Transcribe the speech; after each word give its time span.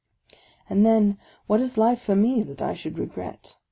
And 0.67 0.83
then, 0.83 1.19
what 1.45 1.59
has 1.59 1.77
life 1.77 2.01
for 2.01 2.15
me, 2.15 2.41
that 2.41 2.59
I 2.59 2.73
should 2.73 2.97
regret? 2.97 3.57